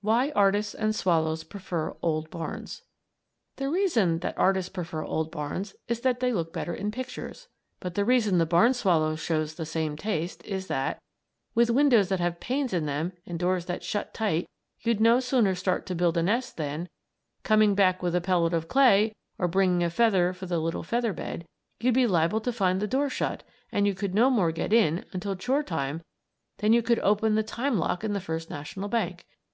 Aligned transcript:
WHY 0.00 0.30
ARTISTS 0.30 0.72
AND 0.76 0.96
SWALLOWS 0.96 1.44
PREFER 1.44 1.94
OLD 2.00 2.30
BARNS 2.30 2.84
The 3.56 3.68
reason 3.68 4.20
the 4.20 4.34
artists 4.38 4.70
prefer 4.70 5.04
old 5.04 5.30
barns 5.30 5.74
is 5.88 6.00
that 6.00 6.20
they 6.20 6.32
look 6.32 6.54
better 6.54 6.72
in 6.72 6.90
pictures, 6.90 7.48
but 7.78 7.94
the 7.94 8.06
reason 8.06 8.38
the 8.38 8.46
barn 8.46 8.72
swallow 8.72 9.14
shows 9.14 9.56
the 9.56 9.66
same 9.66 9.94
taste 9.94 10.42
is 10.46 10.68
that, 10.68 11.02
with 11.54 11.68
windows 11.68 12.08
that 12.08 12.18
have 12.18 12.40
panes 12.40 12.72
in 12.72 12.86
them 12.86 13.12
and 13.26 13.38
doors 13.38 13.66
that 13.66 13.82
shut 13.82 14.14
tight 14.14 14.48
you'd 14.80 15.02
no 15.02 15.20
sooner 15.20 15.54
start 15.54 15.84
to 15.84 15.94
build 15.94 16.16
a 16.16 16.22
nest 16.22 16.56
than, 16.56 16.88
coming 17.42 17.74
back 17.74 18.02
with 18.02 18.14
a 18.16 18.22
pellet 18.22 18.54
of 18.54 18.68
clay, 18.68 19.14
or 19.36 19.48
bringing 19.48 19.84
a 19.84 19.90
feather 19.90 20.32
for 20.32 20.46
the 20.46 20.58
little 20.58 20.82
feather 20.82 21.12
bed, 21.12 21.44
you'd 21.78 21.92
be 21.92 22.06
liable 22.06 22.40
to 22.40 22.54
find 22.54 22.80
the 22.80 22.86
door 22.86 23.10
shut 23.10 23.42
and 23.70 23.86
you 23.86 23.92
could 23.94 24.14
no 24.14 24.30
more 24.30 24.50
get 24.50 24.72
in 24.72 25.04
until 25.12 25.36
chore 25.36 25.62
time 25.62 26.00
than 26.56 26.72
you 26.72 26.80
could 26.82 27.00
open 27.00 27.34
the 27.34 27.42
time 27.42 27.76
lock 27.78 28.02
in 28.02 28.14
the 28.14 28.14
First 28.18 28.48
National 28.48 28.88
Bank. 28.88 29.26